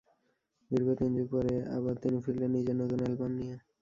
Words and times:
দীর্ঘ 0.71 0.87
তিন 0.99 1.11
যুগ 1.17 1.27
পরে 1.33 1.53
আবার 1.77 1.95
তিনি 2.03 2.17
ফিরলেন 2.23 2.51
নিজের 2.55 2.75
নতুন 2.81 2.99
অ্যালবাম 3.01 3.31
নিয়ে। 3.39 3.55